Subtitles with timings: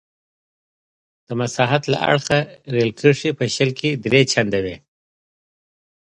[1.27, 2.39] د مساحت له اړخه
[2.73, 4.75] رېل کرښې په شل کې درې چنده وې.